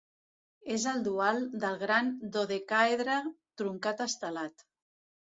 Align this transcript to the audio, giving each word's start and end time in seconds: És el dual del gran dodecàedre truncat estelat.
És 0.75 0.85
el 0.91 1.01
dual 1.07 1.37
del 1.63 1.77
gran 1.83 2.09
dodecàedre 2.37 3.19
truncat 3.63 4.03
estelat. 4.07 4.65